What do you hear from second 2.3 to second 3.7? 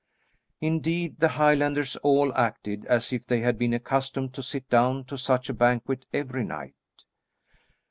acted as if they had